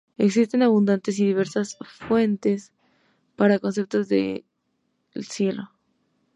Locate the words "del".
4.09-4.45